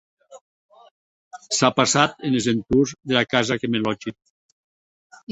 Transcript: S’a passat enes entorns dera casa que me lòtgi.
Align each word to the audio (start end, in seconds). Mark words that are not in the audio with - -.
S’a 1.57 1.67
passat 1.79 2.25
enes 2.29 2.47
entorns 2.53 2.93
dera 3.11 3.23
casa 3.35 3.59
que 3.65 3.69
me 3.75 3.83
lòtgi. 3.83 4.15